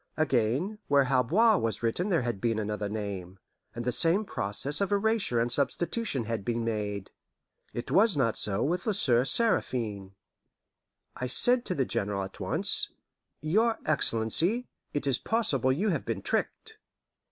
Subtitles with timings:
[0.17, 3.37] Again, where "Halboir" was written there had been another name,
[3.75, 7.11] and the same process of erasure and substitution had been made.
[7.71, 10.15] It was not so with "La Soeur Seraphine."
[11.15, 12.89] I said to the General at once,
[13.41, 16.79] "Your excellency, it is possible you have been tricked."